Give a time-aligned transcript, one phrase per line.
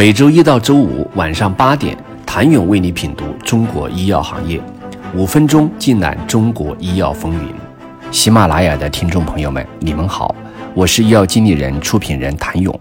[0.00, 4.58] 每周一到周五晚上八点，谭勇为你品读中国医药行业，
[5.14, 7.52] 五分钟尽览中国医药风云。
[8.10, 10.34] 喜马拉雅的听众朋友们，你们好，
[10.72, 12.80] 我是医药经理人、出品人谭勇。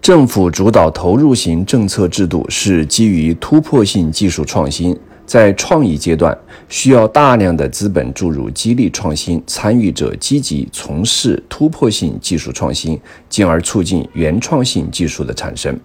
[0.00, 6.34] 政府主导投入型政策制度是基于突破性技术创新，在创意阶段
[6.70, 15.78] 需要大量的资本注入，激励创新参与者积极从事突破性技术创新，进而促进原创性技术的产生。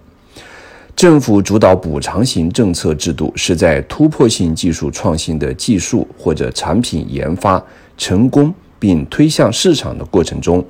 [0.96, 7.62] 政府主导补偿型政策制度是在突破性技术创新的技术或者产品研发
[7.98, 10.64] 成功并推向市场的过程中，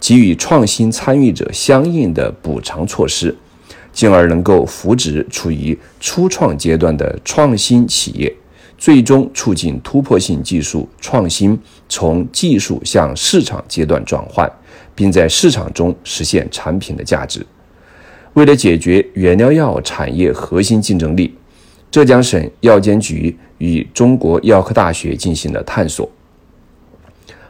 [0.00, 3.34] 给予创新参与者相应的补偿措施，
[3.92, 8.34] 进而能够扶植处于初创阶段的创新企业，
[8.76, 11.58] 最终促进突破性技术创新
[11.88, 14.50] 从技术向市场阶段转换，
[14.94, 17.46] 并在市场中实现产品的价值。
[18.38, 21.34] 为了解决原料药产业核心竞争力，
[21.90, 26.08] 浙江省药监局与中国药科大学进行了探索。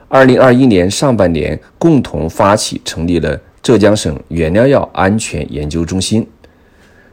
[0.08, 6.26] 二零二一年上半年，共同发起成立了浙江省原料药安全研究中心。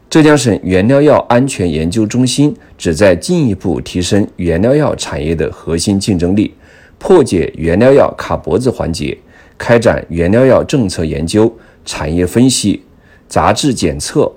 [0.10, 6.54] 浙江省原料药安全研究中心旨在进一步提升原料药产业的核心竞争力，
[6.98, 9.18] 破解原料药卡脖子环节，
[9.58, 12.85] 开展原料药政策研究、产业分析。
[13.28, 14.32] 杂质检测、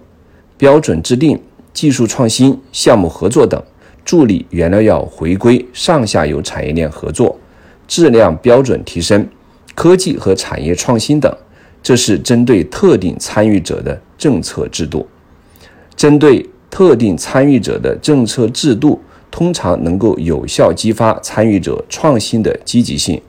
[0.57, 1.41] 标准制定、
[1.73, 3.63] 技术创新、项目合作等，
[4.05, 7.39] 助力原料药回归上下游产业链合作、
[7.87, 9.29] 质量标准提升、
[9.75, 11.33] 科技和产业创新等。
[11.81, 15.07] 这是针对特定参与者的政策制度。
[15.95, 23.23] 针对特定参与者的政策制度，通常能够有效激发参与者创新的积极性，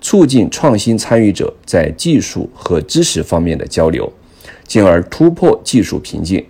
[0.00, 4.10] 促进创新参与者在技术和知识方面的交流。
[4.68, 6.44] 进而突破技术瓶颈，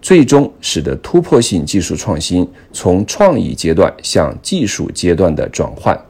[0.00, 6.00] 最终使得突破性技术创新从创意阶段向技术阶段的转换。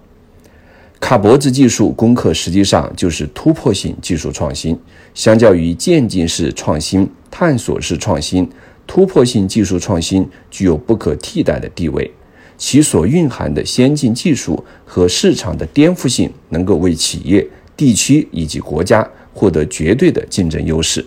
[1.00, 4.78] 卡脖子技术攻克实际上就是突破性技术创新。
[5.14, 8.48] 相较于渐进式创新、探索式创新，
[8.86, 12.10] 突破性技术创新具有不可替代的地位，
[12.56, 21.04] 其所蕴含的先进技术和市场的颠覆性，能够为企业、地区以及国家获得绝对的竞争优势。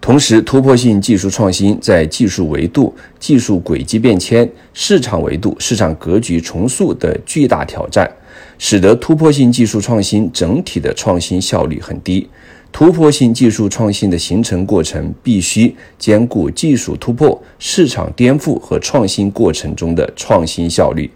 [0.00, 8.10] 同时，突破性技术创新在技术维度、技术轨迹变迁、市场维度、市场格局重塑的巨大挑战，
[8.58, 12.26] 使得突破性技术创新整体的创新效率很低。
[12.72, 21.10] 突破性技术创新的形成过程必须兼顾技术突破、市场颠覆和创新过程中的创新效率。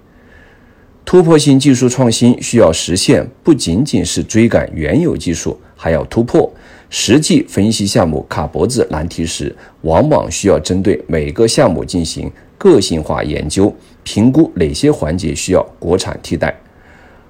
[1.06, 6.52] 突破性技术创新需要实现，不仅仅是追赶原有技术，还要突破。
[6.90, 16.54] 实际分析项目卡脖子难题时，往往需要针对每个项目进行个性化研究，评估哪些环节需要国产替代。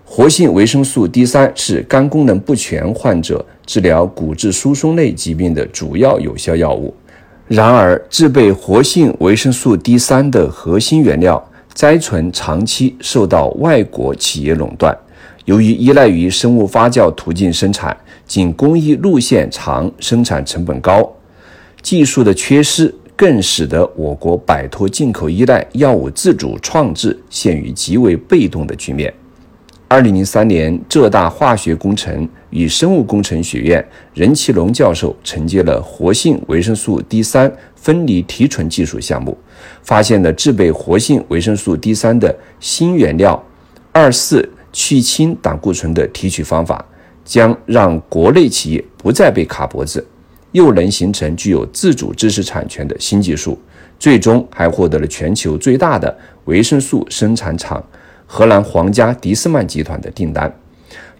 [0.04, 6.94] 活性维生素 D 三是肝功能不全患者治疗骨质疏松类疾病的主要有效药物。
[7.48, 11.42] 然而，制备活性维生素 D 三的核心原料
[11.74, 14.96] 甾醇长期受到外国企业垄断，
[15.46, 17.96] 由于依赖于生物发酵途径生产。
[18.26, 21.10] 仅工艺路线长，生产成本高，
[21.82, 29.12] 技术的缺失更使得我国摆脱进口依赖，药物自主创制陷于极为被动的局面。
[29.86, 39.36] 二零零三年，浙大化学工程与生物工程学院任其龙教授承接了活性维生素 D 三分离提纯技术项目，
[39.82, 43.40] 发现了制备活性维生素 D 三的新原料
[43.92, 46.84] 二四去氢胆固醇的提取方法。
[47.24, 50.06] 将让国内企业不再被卡脖子，
[50.52, 53.58] 又能形成具有自主知识产权的新技术，
[53.98, 57.82] 最终还获得了全球最大的维生素生产厂
[58.26, 60.54] 荷兰皇家迪斯曼集团的订单。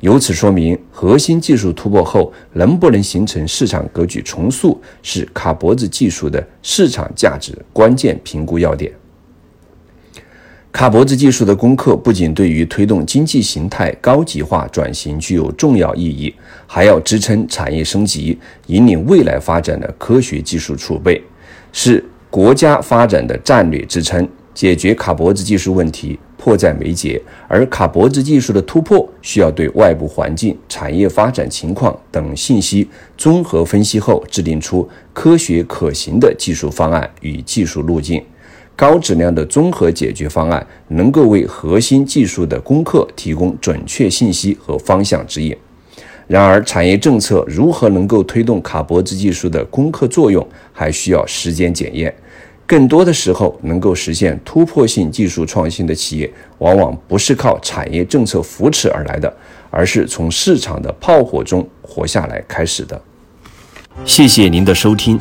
[0.00, 8.92] 由此说明，核心技术突破后能不能形成市场格局重塑，是卡脖子技术的市场价值关键评估要点。
[10.74, 16.34] 卡脖子技术的攻克不仅对于推动经济形态高级化转型具有重要意义，
[16.66, 18.36] 还要支撑产业升级、
[18.66, 21.22] 引领未来发展的科学技术储备，
[21.70, 24.28] 是国家发展的战略支撑。
[24.52, 38.20] 解决卡脖子技术问题迫在眉睫，而卡脖子技术的突破需要对外部环境、产业发展情况等信息综合分析后，制定出科学可行的技术方案与技术路径。
[38.76, 45.56] 高质量的综合解决方案能够为核心技术的攻克提供准确信息和方向指引。
[46.26, 52.14] 然而，产业政策如何能够推动卡脖子技术的攻克作用，还需要时间检验。
[52.66, 59.30] 更多的时候，能够实现突破性技术创新的企业，往往不是靠产业政策扶持而来的，
[59.70, 62.98] 而是从市场的炮火中活下来开始的。
[64.06, 65.20] 谢谢您的收听。